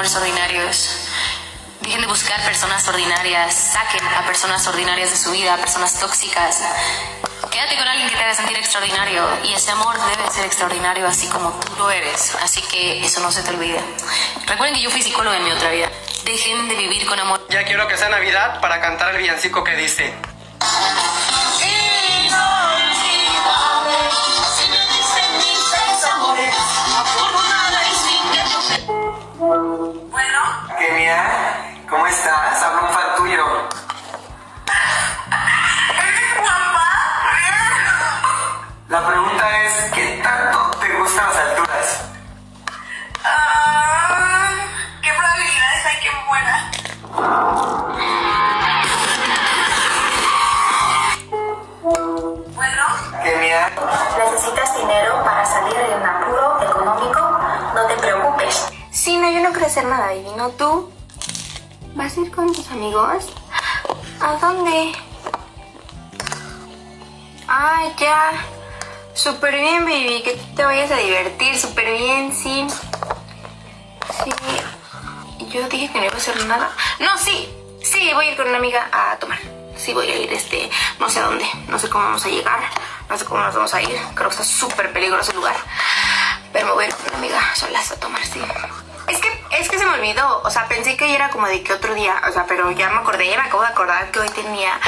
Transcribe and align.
ordinarios. 0.00 1.08
Dejen 1.82 2.00
de 2.00 2.06
buscar 2.06 2.42
personas 2.44 2.86
ordinarias, 2.88 3.54
saquen 3.54 4.02
a 4.06 4.24
personas 4.24 4.66
ordinarias 4.66 5.10
de 5.10 5.16
su 5.16 5.30
vida, 5.30 5.54
a 5.54 5.56
personas 5.58 5.98
tóxicas. 6.00 6.62
Quédate 7.50 7.76
con 7.76 7.86
alguien 7.86 8.08
que 8.08 8.16
te 8.16 8.22
haga 8.22 8.34
sentir 8.34 8.56
extraordinario 8.56 9.28
y 9.44 9.52
ese 9.52 9.70
amor 9.70 9.94
debe 10.16 10.30
ser 10.30 10.46
extraordinario 10.46 11.06
así 11.06 11.26
como 11.28 11.50
tú 11.60 11.76
lo 11.76 11.90
eres, 11.90 12.34
así 12.42 12.62
que 12.62 13.04
eso 13.04 13.20
no 13.20 13.30
se 13.30 13.42
te 13.42 13.50
olvide. 13.50 13.80
Recuerden 14.46 14.74
que 14.74 14.82
yo 14.82 14.90
fui 14.90 15.02
psicóloga 15.02 15.36
en 15.36 15.44
mi 15.44 15.52
otra 15.52 15.70
vida. 15.70 15.90
Dejen 16.24 16.68
de 16.68 16.76
vivir 16.76 17.06
con 17.06 17.18
amor. 17.18 17.46
Ya 17.50 17.64
quiero 17.64 17.86
que 17.88 17.96
sea 17.98 18.08
Navidad 18.08 18.60
para 18.60 18.80
cantar 18.80 19.14
el 19.14 19.18
villancico 19.18 19.62
que 19.64 19.76
dice. 19.76 20.14
¿Cómo 31.88 32.06
estás? 32.06 32.62
Hablo 32.62 32.82
un 32.82 32.94
fan 32.94 33.16
tuyo. 33.16 33.44
La 38.88 39.06
pregunta 39.06 39.62
es, 39.64 39.90
¿qué 39.92 40.20
tanto 40.22 40.70
te 40.78 40.88
gustan 40.98 41.26
las 41.28 41.36
alturas? 41.36 42.00
ah, 43.24 44.50
¿qué 45.02 45.10
probabilidades 45.10 45.86
hay 45.86 46.00
que 46.00 46.10
muera? 46.28 46.70
Bueno, 52.54 52.84
Kenia, 53.22 53.70
¿Necesitas 54.18 54.76
dinero 54.76 55.22
para 55.24 55.44
salir 55.46 55.74
de 55.74 55.94
un 55.94 56.06
apuro 56.06 56.62
económico? 56.62 57.38
No 57.74 57.86
te 57.86 57.94
preocupes. 57.94 58.72
Sí, 58.90 59.16
no, 59.18 59.30
yo 59.30 59.40
no 59.40 59.50
quiero 59.50 59.66
hacer 59.66 59.84
nada, 59.84 60.12
Ivy, 60.14 60.32
¿no 60.36 60.50
tú? 60.50 60.90
¿Vas 62.00 62.16
a 62.16 62.20
ir 62.22 62.30
con 62.34 62.50
tus 62.50 62.66
amigos? 62.70 63.26
¿A 64.20 64.32
dónde? 64.36 64.92
Ay, 67.46 67.94
ya. 67.98 68.32
Súper 69.12 69.54
bien, 69.54 69.84
baby, 69.84 70.22
que 70.22 70.32
te 70.56 70.64
vayas 70.64 70.90
a 70.90 70.96
divertir, 70.96 71.58
súper 71.58 71.92
bien, 71.92 72.34
sí. 72.34 72.66
Sí. 74.24 75.46
Yo 75.50 75.68
dije 75.68 75.92
que 75.92 75.98
no 75.98 76.06
iba 76.06 76.14
a 76.14 76.16
hacer 76.16 76.42
nada. 76.46 76.70
No, 77.00 77.18
sí, 77.18 77.54
sí, 77.82 78.10
voy 78.14 78.28
a 78.28 78.30
ir 78.30 78.36
con 78.38 78.48
una 78.48 78.56
amiga 78.56 78.88
a 78.90 79.18
tomar. 79.18 79.38
Sí, 79.76 79.92
voy 79.92 80.10
a 80.10 80.16
ir, 80.16 80.32
este, 80.32 80.70
no 80.98 81.10
sé 81.10 81.20
a 81.20 81.24
dónde, 81.24 81.44
no 81.68 81.78
sé 81.78 81.90
cómo 81.90 82.04
vamos 82.04 82.24
a 82.24 82.30
llegar, 82.30 82.60
no 83.10 83.18
sé 83.18 83.26
cómo 83.26 83.42
nos 83.42 83.54
vamos 83.54 83.74
a 83.74 83.82
ir. 83.82 84.00
Creo 84.14 84.30
que 84.30 84.36
está 84.36 84.44
súper 84.44 84.90
peligroso 84.94 85.32
el 85.32 85.36
lugar. 85.36 85.56
Pero 86.50 86.68
me 86.68 86.72
voy 86.72 86.84
a 86.86 86.88
ir 86.88 86.94
con 86.94 87.08
una 87.08 87.18
amiga 87.18 87.54
solas 87.54 87.92
a 87.92 88.00
tomar, 88.00 88.24
sí. 88.24 88.40
Es 89.06 89.18
que, 89.18 89.39
es 89.50 89.68
que 89.68 89.78
se 89.78 89.84
me 89.84 89.94
olvidó, 89.94 90.42
o 90.42 90.50
sea, 90.50 90.68
pensé 90.68 90.96
que 90.96 91.04
hoy 91.04 91.12
era 91.12 91.30
como 91.30 91.46
de 91.46 91.62
que 91.62 91.72
otro 91.72 91.94
día, 91.94 92.20
o 92.28 92.32
sea, 92.32 92.46
pero 92.46 92.70
ya 92.70 92.90
me 92.90 92.98
acordé, 92.98 93.28
ya 93.28 93.36
me 93.36 93.48
acabo 93.48 93.62
de 93.62 93.68
acordar 93.68 94.10
que 94.10 94.20
hoy 94.20 94.28
tenía 94.30 94.80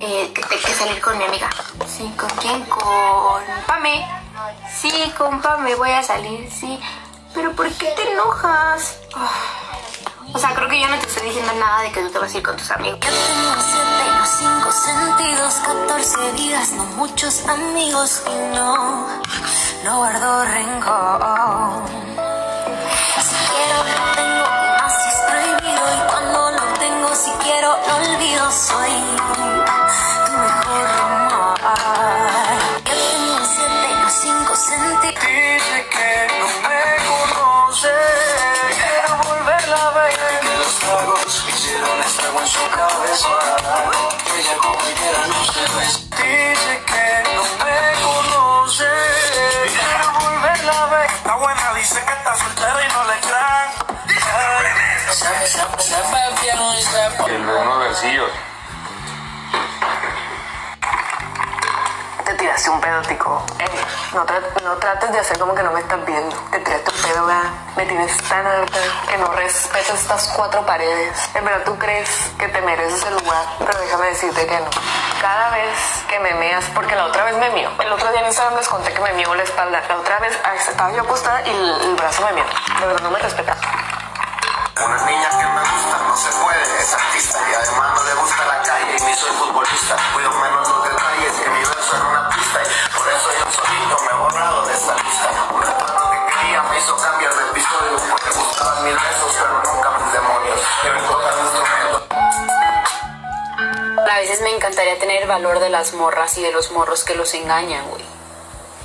eh, 0.00 0.32
que, 0.34 0.42
que 0.42 0.74
salir 0.74 1.00
con 1.00 1.16
mi 1.18 1.24
amiga. 1.24 1.48
Sí, 1.86 2.12
¿con 2.16 2.28
quién? 2.40 2.62
Con 2.64 3.42
Pame. 3.66 4.06
Sí, 4.74 5.12
con 5.16 5.40
Pame 5.40 5.74
voy 5.74 5.90
a 5.90 6.02
salir, 6.02 6.50
sí. 6.50 6.80
Pero 7.34 7.52
¿por 7.52 7.70
qué 7.72 7.86
te 7.96 8.12
enojas? 8.12 8.98
Ah. 9.14 9.28
O 10.32 10.38
sea, 10.38 10.54
creo 10.54 10.68
que 10.68 10.80
yo 10.80 10.86
no 10.88 10.96
te 10.98 11.06
estoy 11.06 11.26
diciendo 11.28 11.52
nada 11.58 11.82
de 11.82 11.90
que 11.90 12.02
tú 12.02 12.10
te 12.10 12.18
vas 12.18 12.32
a 12.32 12.36
ir 12.38 12.42
con 12.42 12.56
tus 12.56 12.70
amigos. 12.70 13.00
Yo 13.00 13.08
tengo 13.10 13.54
siete, 13.60 14.18
los 14.18 14.28
cinco 14.28 14.72
sentidos, 14.72 15.54
14 15.54 16.32
vidas, 16.32 16.72
no 16.72 16.84
muchos 16.84 17.46
amigos 17.48 18.22
y 18.26 18.54
no, 18.54 19.08
no 19.84 19.96
guardo 19.96 20.44
rencor. 20.44 21.99
Dice 45.60 46.82
que 46.86 47.22
no 47.34 47.42
me 47.64 47.78
conoce. 48.02 48.88
Quiero 49.68 50.06
volverla 50.20 50.72
a 50.72 50.86
ver. 50.86 51.10
Está 51.10 51.34
buena, 51.36 51.74
dice 51.74 52.00
que 52.04 52.12
está 52.12 52.34
soltera 52.36 52.80
y 52.82 52.92
no 52.92 53.04
le 53.04 53.20
crean. 53.20 53.90
El 57.26 57.46
de 57.46 57.52
unos 57.52 57.78
versillos. 57.80 58.30
Te 62.24 62.34
tiraste 62.34 62.70
un 62.70 62.80
pedo, 62.80 63.02
tico. 63.02 63.46
Eh, 63.58 63.64
no 64.14 64.24
trates 64.76 65.12
de 65.12 65.18
hacer 65.18 65.38
como 65.38 65.54
que 65.54 65.62
no 65.62 65.72
me 65.72 65.80
estás 65.80 66.04
viendo. 66.06 66.36
Te 66.50 66.58
tiraste 66.60 66.90
un 66.90 67.02
pedo, 67.02 67.26
¿verdad? 67.26 67.50
Me 67.76 67.86
tienes 67.86 68.16
tan 68.28 68.46
harta 68.46 68.78
que 69.08 69.18
no 69.18 69.32
respetas 69.32 70.00
estas 70.00 70.28
cuatro 70.28 70.64
paredes. 70.64 71.16
En 71.34 71.44
verdad, 71.44 71.64
tú 71.64 71.78
crees 71.78 72.08
que 72.38 72.48
te 72.48 72.60
mereces 72.62 73.04
el 73.04 73.14
lugar, 73.14 73.44
pero 73.58 73.78
déjame 73.78 74.06
decirte 74.06 74.46
que 74.46 74.58
no. 74.58 74.70
Cada 75.20 75.50
vez 75.50 75.76
que 76.08 76.18
me 76.18 76.32
meas, 76.32 76.64
porque 76.74 76.96
la 76.96 77.04
otra 77.04 77.24
vez 77.24 77.36
me 77.36 77.50
mío. 77.50 77.68
El 77.78 77.92
otro 77.92 78.10
día 78.10 78.20
en 78.20 78.26
Instagram 78.28 78.56
les 78.56 78.66
conté 78.66 78.94
que 78.94 79.02
me 79.02 79.12
mío 79.12 79.34
la 79.34 79.42
espalda. 79.42 79.82
La 79.86 79.96
otra 79.98 80.18
vez 80.18 80.32
ah, 80.44 80.54
estaba 80.54 80.90
yo 80.92 81.02
acostada 81.02 81.42
y 81.46 81.50
el, 81.50 81.82
el 81.82 81.94
brazo 81.94 82.24
me 82.24 82.32
mío. 82.32 82.44
De 82.80 82.86
verdad, 82.86 83.02
no 83.02 83.10
me 83.10 83.18
respetas. 83.18 83.58
Unas 84.82 85.04
niñas 85.04 85.36
que 85.36 85.44
me 85.44 85.60
gustan, 85.60 86.08
no 86.08 86.16
se 86.16 86.30
puede, 86.40 86.78
es 86.80 86.94
artista. 86.94 87.38
Y 87.50 87.54
además 87.54 87.92
no 87.96 88.04
le 88.04 88.14
gusta 88.14 88.46
la 88.46 88.62
calle 88.62 88.96
y 88.96 89.02
ni 89.04 89.14
soy 89.14 89.30
futbolista. 89.32 89.96
Cuido 90.14 90.30
menos 90.40 90.66
los 90.66 90.84
detalles 90.84 91.32
que 91.36 91.50
mi 91.50 91.58
verso 91.58 91.96
era 91.96 92.04
una 92.06 92.28
pista. 92.30 92.60
Y 92.64 92.96
por 92.96 93.08
eso 93.08 93.28
yo 93.38 93.52
solito 93.52 93.96
me 94.00 94.10
he 94.10 94.14
borrado 94.24 94.64
de 94.64 94.72
esta 94.72 94.94
lista. 95.04 95.28
Un 95.52 95.60
retrato 95.60 96.10
que 96.12 96.32
quería 96.32 96.62
me 96.62 96.78
hizo 96.78 96.96
cambiar 96.96 97.34
de 97.34 97.42
episodio. 97.50 97.96
Porque 98.08 98.30
gustaban 98.30 98.84
mis 98.84 98.94
besos, 98.94 99.36
pero 99.36 99.62
nunca 99.68 99.90
mis 100.00 100.12
demonios. 100.14 100.60
Que 100.80 100.90
me 100.90 101.00
veces 104.30 104.44
me 104.44 104.54
encantaría 104.54 104.96
tener 104.96 105.22
el 105.22 105.28
valor 105.28 105.58
de 105.58 105.70
las 105.70 105.92
morras 105.92 106.38
y 106.38 106.42
de 106.42 106.52
los 106.52 106.70
morros 106.70 107.02
que 107.02 107.16
los 107.16 107.34
engañan, 107.34 107.88
güey. 107.90 108.04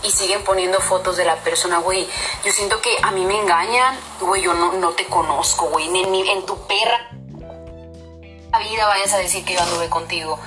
Y 0.01 0.09
siguen 0.09 0.43
poniendo 0.43 0.79
fotos 0.79 1.17
de 1.17 1.25
la 1.25 1.35
persona, 1.35 1.77
güey. 1.77 2.09
Yo 2.43 2.51
siento 2.51 2.81
que 2.81 2.97
a 3.03 3.11
mí 3.11 3.25
me 3.25 3.39
engañan, 3.39 3.95
güey, 4.21 4.41
yo 4.41 4.55
no, 4.55 4.89
te 4.91 5.05
conozco, 5.05 5.67
güey. 5.67 5.87
Ni, 5.89 6.31
en 6.31 6.45
tu 6.47 6.57
perra 6.65 7.11
vida 8.57 8.87
vayas 8.87 9.13
a 9.13 9.17
decir 9.17 9.45
que 9.45 9.53
yo 9.53 9.61
anduve 9.61 9.87
contigo. 9.87 10.39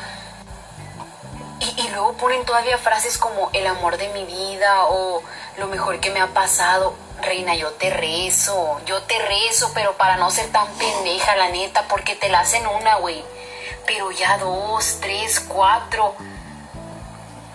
Y, 1.60 1.82
y 1.82 1.88
luego 1.90 2.14
ponen 2.14 2.44
todavía 2.44 2.78
frases 2.78 3.18
como 3.18 3.50
el 3.52 3.66
amor 3.68 3.98
de 3.98 4.08
mi 4.08 4.24
vida 4.24 4.86
o 4.86 5.22
lo 5.58 5.66
mejor 5.68 6.00
que 6.00 6.10
me 6.10 6.20
ha 6.20 6.28
pasado. 6.28 6.94
Reina, 7.22 7.54
yo 7.54 7.70
te 7.74 7.90
rezo, 7.90 8.80
yo 8.84 9.02
te 9.02 9.18
rezo, 9.20 9.70
pero 9.74 9.96
para 9.96 10.16
no 10.16 10.30
ser 10.32 10.50
tan 10.50 10.66
pendeja, 10.74 11.36
la 11.36 11.50
neta, 11.50 11.86
porque 11.86 12.16
te 12.16 12.28
la 12.28 12.40
hacen 12.40 12.66
una, 12.66 12.96
güey. 12.96 13.22
Pero 13.86 14.10
ya 14.10 14.38
dos, 14.38 14.98
tres, 15.00 15.40
cuatro. 15.40 16.14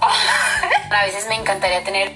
A 0.91 1.05
veces 1.05 1.27
me 1.27 1.35
encantaría 1.35 1.83
tener. 1.83 2.09
Yo 2.09 2.15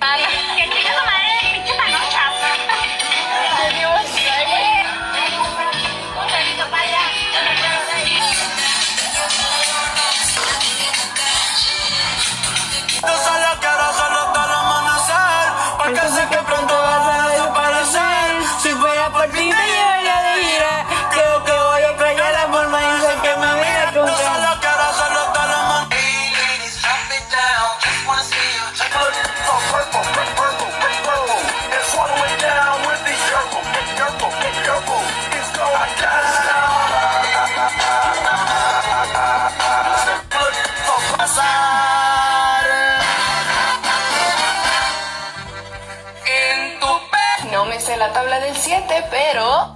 la 48.07 48.13
tabla 48.13 48.39
del 48.39 48.55
7, 48.55 49.05
pero... 49.09 49.75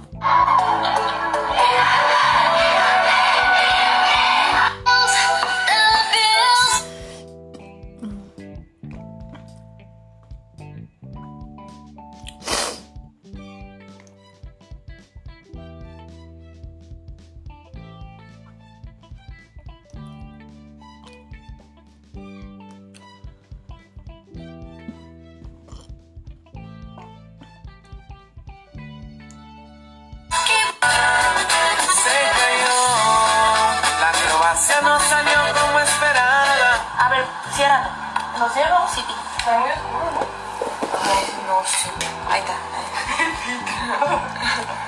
Está 38.44 39.58
muy 39.60 39.70
oscuro, 39.70 40.10
¿no? 40.10 40.20
No 41.46 41.64
sé. 41.64 41.90
Ahí 42.28 42.40
está. 42.40 42.54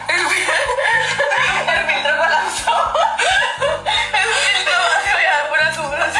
El 0.08 1.87
filtro 1.87 2.16
colapsó. 2.16 2.75
El 4.12 4.28
filtro 4.34 4.75
vacío 4.80 5.18
ya 5.23 5.49
pura 5.49 5.66
sombra 5.73 6.04
así. 6.04 6.18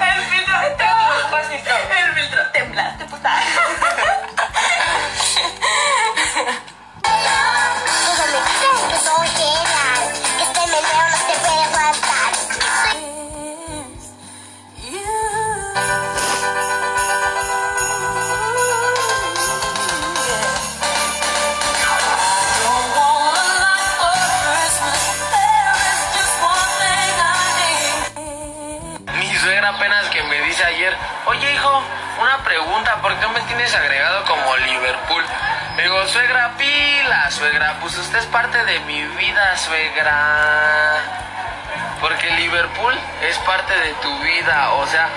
El 0.00 0.22
filtro 0.30 0.56
está. 0.62 0.90
El 2.00 2.08
filtro 2.14 2.40
temblaste, 2.52 3.04
puta. 3.04 3.30
Oye 31.26 31.54
hijo, 31.54 31.82
una 32.20 32.38
pregunta, 32.38 32.96
¿por 33.02 33.14
qué 33.16 33.26
me 33.28 33.40
tienes 33.42 33.74
agregado 33.74 34.24
como 34.24 34.56
Liverpool? 34.58 35.24
Le 35.76 35.82
digo, 35.84 36.06
suegra, 36.06 36.52
pila, 36.58 37.30
suegra, 37.30 37.76
pues 37.80 37.96
usted 37.96 38.18
es 38.18 38.26
parte 38.26 38.64
de 38.64 38.80
mi 38.80 39.02
vida, 39.02 39.56
suegra. 39.56 41.00
Porque 42.00 42.30
Liverpool 42.30 42.98
es 43.22 43.38
parte 43.38 43.78
de 43.78 43.92
tu 43.94 44.18
vida, 44.20 44.72
o 44.72 44.86
sea... 44.86 45.08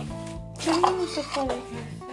음, 0.00 0.54
재밌는 0.58 1.06
초콜릿. 1.14 2.03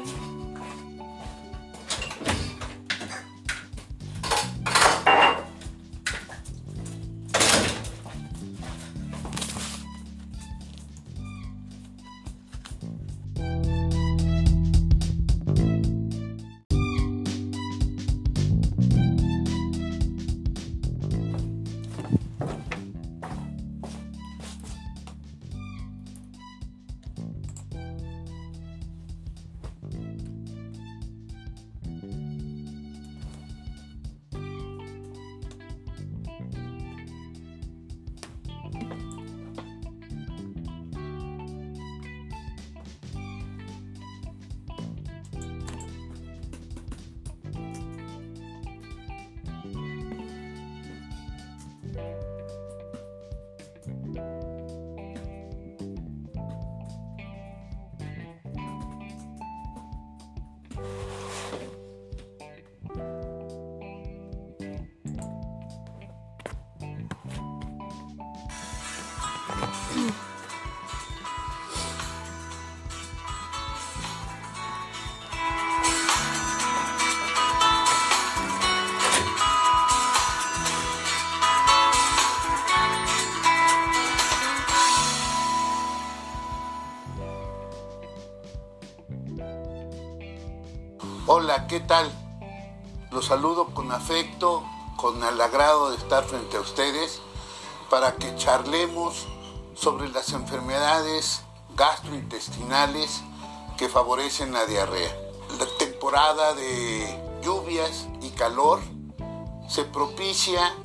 ¿Qué 91.71 91.79
tal? 91.79 92.11
Los 93.11 93.27
saludo 93.27 93.67
con 93.67 93.93
afecto, 93.93 94.61
con 94.97 95.23
el 95.23 95.39
agrado 95.39 95.91
de 95.91 95.95
estar 95.95 96.25
frente 96.25 96.57
a 96.57 96.59
ustedes 96.59 97.21
para 97.89 98.15
que 98.15 98.35
charlemos 98.35 99.25
sobre 99.73 100.09
las 100.09 100.33
enfermedades 100.33 101.43
gastrointestinales 101.77 103.21
que 103.77 103.87
favorecen 103.87 104.51
la 104.51 104.65
diarrea. 104.65 105.15
La 105.57 105.65
temporada 105.77 106.53
de 106.55 107.39
lluvias 107.41 108.05
y 108.21 108.31
calor 108.31 108.81
se 109.69 109.85
propicia 109.85 110.75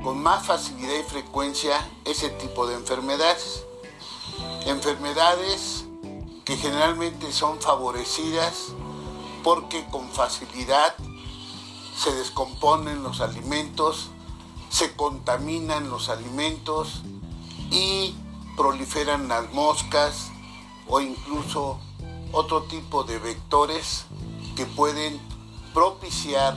con 0.00 0.22
más 0.22 0.46
facilidad 0.46 0.94
y 0.94 1.10
frecuencia 1.10 1.74
ese 2.04 2.28
tipo 2.28 2.68
de 2.68 2.76
enfermedades. 2.76 3.64
Enfermedades 4.64 5.86
que 6.44 6.56
generalmente 6.56 7.32
son 7.32 7.60
favorecidas 7.60 8.74
porque 9.42 9.84
con 9.90 10.08
facilidad 10.10 10.94
se 11.96 12.12
descomponen 12.14 13.02
los 13.02 13.20
alimentos, 13.20 14.10
se 14.70 14.94
contaminan 14.96 15.90
los 15.90 16.08
alimentos 16.08 17.02
y 17.70 18.14
proliferan 18.56 19.28
las 19.28 19.52
moscas 19.52 20.30
o 20.88 21.00
incluso 21.00 21.78
otro 22.32 22.62
tipo 22.64 23.04
de 23.04 23.18
vectores 23.18 24.06
que 24.56 24.66
pueden 24.66 25.20
propiciar 25.74 26.56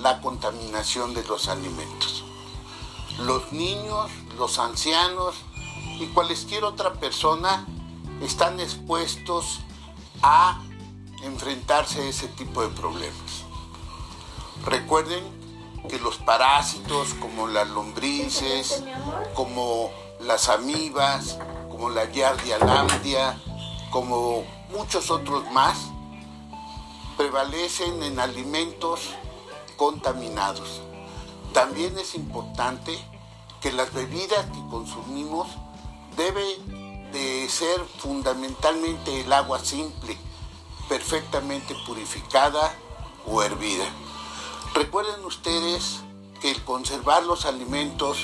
la 0.00 0.20
contaminación 0.20 1.14
de 1.14 1.24
los 1.24 1.48
alimentos. 1.48 2.24
Los 3.18 3.52
niños, 3.52 4.10
los 4.38 4.58
ancianos 4.58 5.36
y 6.00 6.06
cualquier 6.06 6.64
otra 6.64 6.94
persona 6.94 7.66
están 8.20 8.58
expuestos 8.60 9.60
a 10.22 10.60
enfrentarse 11.24 12.02
a 12.02 12.04
ese 12.04 12.28
tipo 12.28 12.62
de 12.62 12.68
problemas. 12.68 13.44
Recuerden 14.64 15.22
que 15.88 15.98
los 15.98 16.16
parásitos 16.18 17.14
como 17.14 17.46
las 17.46 17.68
lombrices, 17.68 18.82
como 19.34 19.90
las 20.20 20.48
amibas, 20.48 21.38
como 21.70 21.90
la 21.90 22.06
Giardia 22.06 22.58
lambda, 22.58 23.38
como 23.90 24.44
muchos 24.70 25.10
otros 25.10 25.50
más, 25.52 25.76
prevalecen 27.16 28.02
en 28.02 28.18
alimentos 28.18 29.00
contaminados. 29.76 30.80
También 31.52 31.96
es 31.98 32.14
importante 32.14 32.98
que 33.60 33.72
las 33.72 33.92
bebidas 33.92 34.46
que 34.46 34.66
consumimos 34.70 35.48
deben 36.16 37.12
de 37.12 37.48
ser 37.48 37.80
fundamentalmente 37.98 39.20
el 39.20 39.32
agua 39.32 39.58
simple, 39.60 40.18
perfectamente 40.88 41.74
purificada 41.86 42.74
o 43.26 43.42
hervida. 43.42 43.86
Recuerden 44.74 45.24
ustedes 45.24 46.00
que 46.40 46.50
el 46.50 46.62
conservar 46.64 47.22
los 47.24 47.46
alimentos 47.46 48.18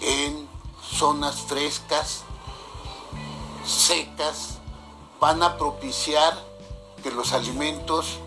en 0.00 0.48
zonas 0.82 1.42
frescas, 1.42 2.24
secas, 3.64 4.58
van 5.20 5.42
a 5.42 5.56
propiciar 5.56 6.36
que 7.02 7.10
los 7.10 7.32
alimentos, 7.32 8.18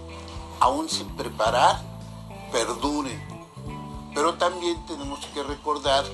aún 0.60 0.90
sin 0.90 1.08
preparar, 1.16 1.82
perduren. 2.52 3.22
Pero 4.14 4.36
también 4.36 4.86
tenemos 4.86 5.26
que 5.28 5.44
recordar 5.44 6.06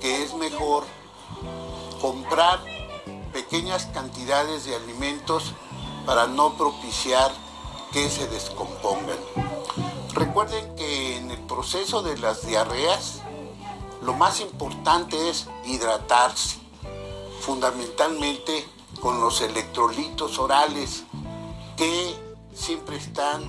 que 0.00 0.22
es 0.22 0.34
mejor 0.34 0.84
comprar 2.00 2.60
pequeñas 3.32 3.86
cantidades 3.86 4.64
de 4.64 4.74
alimentos 4.74 5.52
para 6.06 6.26
no 6.28 6.54
propiciar 6.54 7.32
que 7.92 8.08
se 8.08 8.28
descompongan. 8.28 9.18
Recuerden 10.14 10.74
que 10.76 11.18
en 11.18 11.30
el 11.30 11.40
proceso 11.40 12.02
de 12.02 12.16
las 12.16 12.46
diarreas, 12.46 13.20
lo 14.02 14.14
más 14.14 14.40
importante 14.40 15.28
es 15.28 15.48
hidratarse, 15.66 16.58
fundamentalmente 17.40 18.66
con 19.00 19.20
los 19.20 19.40
electrolitos 19.40 20.38
orales 20.38 21.04
que 21.76 22.16
siempre 22.54 22.96
están 22.96 23.42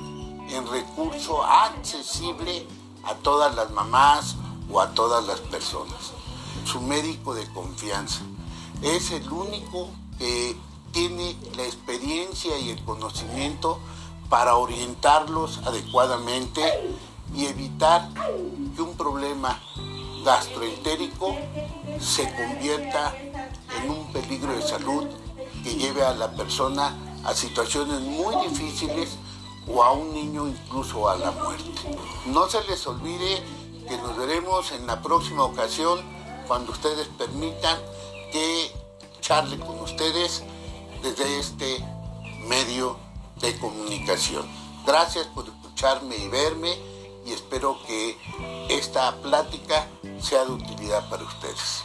en 0.49 0.67
recurso 0.67 1.43
accesible 1.43 2.67
a 3.03 3.15
todas 3.15 3.55
las 3.55 3.71
mamás 3.71 4.35
o 4.71 4.81
a 4.81 4.93
todas 4.93 5.25
las 5.25 5.39
personas. 5.39 6.11
Su 6.65 6.81
médico 6.81 7.33
de 7.33 7.49
confianza 7.53 8.21
es 8.81 9.11
el 9.11 9.31
único 9.31 9.89
que 10.17 10.57
tiene 10.91 11.35
la 11.55 11.63
experiencia 11.63 12.57
y 12.59 12.69
el 12.69 12.83
conocimiento 12.83 13.79
para 14.29 14.55
orientarlos 14.55 15.59
adecuadamente 15.65 16.61
y 17.35 17.45
evitar 17.45 18.09
que 18.75 18.81
un 18.81 18.95
problema 18.95 19.59
gastroentérico 20.23 21.35
se 21.99 22.23
convierta 22.35 23.15
en 23.81 23.89
un 23.89 24.11
peligro 24.11 24.53
de 24.53 24.61
salud 24.61 25.07
que 25.63 25.75
lleve 25.75 26.03
a 26.03 26.13
la 26.13 26.31
persona 26.31 26.95
a 27.23 27.33
situaciones 27.33 28.01
muy 28.01 28.35
difíciles 28.47 29.17
o 29.67 29.83
a 29.83 29.91
un 29.91 30.13
niño 30.13 30.47
incluso 30.47 31.09
a 31.09 31.17
la 31.17 31.31
muerte. 31.31 31.71
No 32.27 32.47
se 32.49 32.63
les 32.65 32.85
olvide 32.87 33.43
que 33.87 33.97
nos 33.97 34.17
veremos 34.17 34.71
en 34.71 34.87
la 34.87 35.01
próxima 35.01 35.43
ocasión 35.43 35.99
cuando 36.47 36.71
ustedes 36.71 37.07
permitan 37.17 37.77
que 38.31 38.71
charle 39.21 39.59
con 39.59 39.79
ustedes 39.79 40.43
desde 41.01 41.39
este 41.39 41.83
medio 42.47 42.97
de 43.41 43.57
comunicación. 43.59 44.45
Gracias 44.85 45.27
por 45.27 45.45
escucharme 45.45 46.17
y 46.17 46.27
verme 46.27 46.77
y 47.25 47.33
espero 47.33 47.77
que 47.85 48.17
esta 48.69 49.15
plática 49.21 49.87
sea 50.21 50.45
de 50.45 50.51
utilidad 50.51 51.09
para 51.09 51.23
ustedes. 51.23 51.83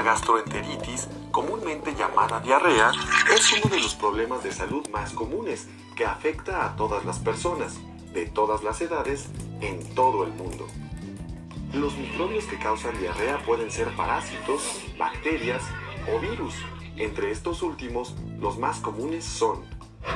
La 0.00 0.12
gastroenteritis, 0.12 1.08
comúnmente 1.30 1.94
llamada 1.94 2.40
diarrea, 2.40 2.90
es 3.36 3.52
uno 3.52 3.70
de 3.70 3.82
los 3.82 3.94
problemas 3.94 4.42
de 4.42 4.50
salud 4.50 4.88
más 4.88 5.12
comunes 5.12 5.68
que 5.94 6.06
afecta 6.06 6.64
a 6.64 6.74
todas 6.74 7.04
las 7.04 7.18
personas, 7.18 7.78
de 8.14 8.24
todas 8.24 8.62
las 8.62 8.80
edades, 8.80 9.28
en 9.60 9.94
todo 9.94 10.24
el 10.24 10.32
mundo. 10.32 10.66
Los 11.74 11.98
microbios 11.98 12.44
que 12.46 12.58
causan 12.58 12.98
diarrea 12.98 13.44
pueden 13.44 13.70
ser 13.70 13.94
parásitos, 13.94 14.62
bacterias 14.98 15.62
o 16.10 16.18
virus. 16.18 16.54
Entre 16.96 17.30
estos 17.30 17.60
últimos, 17.60 18.16
los 18.38 18.58
más 18.58 18.80
comunes 18.80 19.26
son 19.26 19.66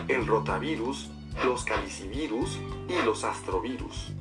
el 0.08 0.26
rotavirus, 0.26 1.10
los 1.44 1.62
calicivirus 1.62 2.58
y 2.88 3.04
los 3.04 3.22
astrovirus. 3.22 4.14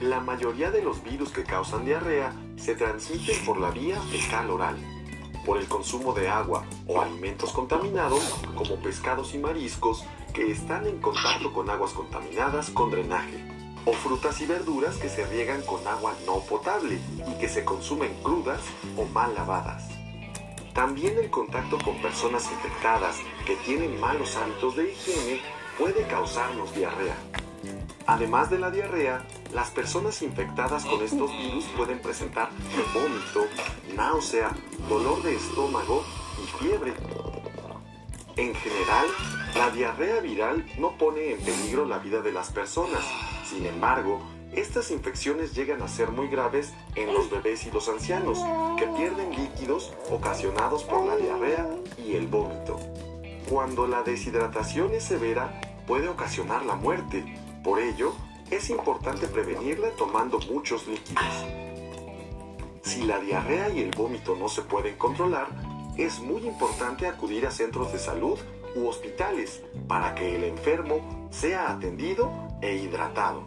La 0.00 0.20
mayoría 0.20 0.70
de 0.70 0.80
los 0.80 1.02
virus 1.02 1.30
que 1.30 1.42
causan 1.42 1.84
diarrea 1.84 2.32
se 2.56 2.76
transmiten 2.76 3.44
por 3.44 3.58
la 3.58 3.70
vía 3.70 4.00
fecal 4.02 4.48
oral, 4.48 4.76
por 5.44 5.58
el 5.58 5.66
consumo 5.66 6.12
de 6.12 6.28
agua 6.28 6.64
o 6.86 7.00
alimentos 7.00 7.50
contaminados 7.50 8.22
como 8.54 8.76
pescados 8.76 9.34
y 9.34 9.38
mariscos 9.38 10.04
que 10.32 10.52
están 10.52 10.86
en 10.86 11.00
contacto 11.00 11.52
con 11.52 11.68
aguas 11.68 11.92
contaminadas 11.92 12.70
con 12.70 12.92
drenaje, 12.92 13.42
o 13.86 13.92
frutas 13.92 14.40
y 14.40 14.46
verduras 14.46 14.96
que 14.98 15.08
se 15.08 15.26
riegan 15.26 15.62
con 15.62 15.84
agua 15.84 16.14
no 16.26 16.40
potable 16.40 17.00
y 17.28 17.38
que 17.40 17.48
se 17.48 17.64
consumen 17.64 18.14
crudas 18.22 18.60
o 18.96 19.04
mal 19.06 19.34
lavadas. 19.34 19.88
También 20.74 21.18
el 21.18 21.28
contacto 21.28 21.76
con 21.84 22.00
personas 22.00 22.48
infectadas 22.52 23.16
que 23.44 23.56
tienen 23.56 23.98
malos 23.98 24.36
hábitos 24.36 24.76
de 24.76 24.92
higiene 24.92 25.40
puede 25.76 26.06
causarnos 26.06 26.72
diarrea. 26.72 27.16
Además 28.06 28.48
de 28.48 28.58
la 28.58 28.70
diarrea, 28.70 29.26
las 29.52 29.70
personas 29.70 30.22
infectadas 30.22 30.84
con 30.84 31.02
estos 31.02 31.30
virus 31.38 31.64
pueden 31.76 32.00
presentar 32.00 32.50
vómito, 32.94 33.46
náusea, 33.96 34.50
dolor 34.88 35.22
de 35.22 35.36
estómago 35.36 36.04
y 36.42 36.62
fiebre. 36.62 36.94
En 38.36 38.54
general, 38.54 39.06
la 39.56 39.70
diarrea 39.70 40.20
viral 40.20 40.64
no 40.78 40.96
pone 40.96 41.32
en 41.32 41.40
peligro 41.40 41.84
la 41.84 41.98
vida 41.98 42.20
de 42.20 42.32
las 42.32 42.50
personas. 42.50 43.02
Sin 43.44 43.66
embargo, 43.66 44.20
estas 44.52 44.90
infecciones 44.90 45.54
llegan 45.54 45.82
a 45.82 45.88
ser 45.88 46.10
muy 46.10 46.28
graves 46.28 46.72
en 46.94 47.12
los 47.12 47.30
bebés 47.30 47.66
y 47.66 47.70
los 47.70 47.88
ancianos, 47.88 48.38
que 48.78 48.86
pierden 48.86 49.30
líquidos 49.30 49.92
ocasionados 50.10 50.84
por 50.84 51.06
la 51.06 51.16
diarrea 51.16 51.66
y 51.98 52.14
el 52.14 52.26
vómito. 52.26 52.78
Cuando 53.48 53.86
la 53.86 54.02
deshidratación 54.02 54.92
es 54.94 55.04
severa, 55.04 55.60
puede 55.86 56.08
ocasionar 56.08 56.64
la 56.64 56.76
muerte. 56.76 57.24
Por 57.64 57.80
ello, 57.80 58.14
es 58.50 58.70
importante 58.70 59.26
prevenirla 59.26 59.90
tomando 59.90 60.38
muchos 60.40 60.86
líquidos. 60.86 61.24
Si 62.82 63.02
la 63.02 63.18
diarrea 63.20 63.68
y 63.70 63.80
el 63.80 63.90
vómito 63.90 64.34
no 64.36 64.48
se 64.48 64.62
pueden 64.62 64.96
controlar, 64.96 65.48
es 65.96 66.20
muy 66.20 66.46
importante 66.46 67.06
acudir 67.06 67.46
a 67.46 67.50
centros 67.50 67.92
de 67.92 67.98
salud 67.98 68.38
u 68.74 68.86
hospitales 68.86 69.62
para 69.86 70.14
que 70.14 70.36
el 70.36 70.44
enfermo 70.44 71.28
sea 71.30 71.70
atendido 71.70 72.30
e 72.62 72.76
hidratado. 72.76 73.44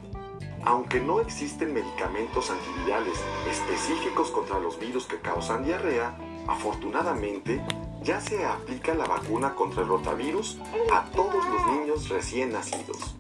Aunque 0.64 1.00
no 1.00 1.22
existen 1.22 1.74
medicamentos 1.74 2.52
antivirales 2.52 3.18
específicos 3.50 4.30
contra 4.30 4.60
los 4.60 4.80
virus 4.80 5.08
que 5.08 5.20
causan 5.20 5.64
diarrea, 5.64 6.16
afortunadamente 6.48 7.64
ya 8.04 8.22
se 8.22 8.46
aplica 8.46 8.94
la 8.94 9.06
vacuna 9.06 9.56
contra 9.56 9.82
el 9.82 9.88
rotavirus 9.88 10.58
a 10.94 11.06
todos 11.16 11.46
los 11.46 11.68
niños 11.68 12.10
recién 12.10 12.52
nacidos. 12.52 13.16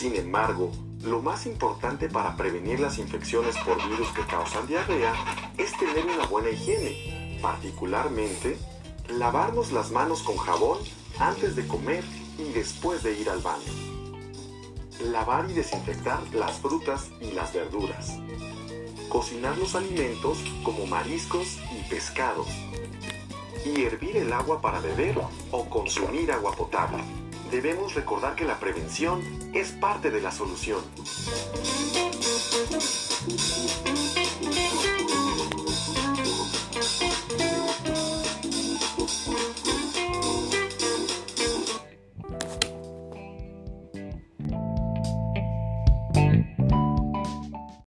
Sin 0.00 0.16
embargo, 0.16 0.72
lo 1.02 1.20
más 1.20 1.44
importante 1.44 2.08
para 2.08 2.34
prevenir 2.34 2.80
las 2.80 2.96
infecciones 2.96 3.54
por 3.58 3.86
virus 3.86 4.08
que 4.12 4.22
causan 4.22 4.66
diarrea 4.66 5.12
es 5.58 5.76
tener 5.76 6.06
una 6.06 6.24
buena 6.24 6.48
higiene, 6.48 7.38
particularmente 7.42 8.56
lavarnos 9.10 9.72
las 9.72 9.90
manos 9.90 10.22
con 10.22 10.38
jabón 10.38 10.78
antes 11.18 11.54
de 11.54 11.68
comer 11.68 12.02
y 12.38 12.50
después 12.50 13.02
de 13.02 13.12
ir 13.12 13.28
al 13.28 13.40
baño. 13.40 13.70
Lavar 15.04 15.50
y 15.50 15.52
desinfectar 15.52 16.18
las 16.32 16.52
frutas 16.60 17.10
y 17.20 17.32
las 17.32 17.52
verduras. 17.52 18.16
Cocinar 19.10 19.58
los 19.58 19.74
alimentos 19.74 20.38
como 20.64 20.86
mariscos 20.86 21.58
y 21.78 21.90
pescados. 21.90 22.48
y 23.66 23.82
hervir 23.82 24.16
el 24.16 24.32
agua 24.32 24.62
para 24.62 24.80
beber 24.80 25.20
o 25.50 25.68
consumir 25.68 26.32
agua 26.32 26.52
potable 26.52 27.04
debemos 27.50 27.94
recordar 27.94 28.36
que 28.36 28.44
la 28.44 28.58
prevención 28.58 29.22
es 29.52 29.72
parte 29.72 30.10
de 30.10 30.20
la 30.20 30.30
solución. 30.30 30.80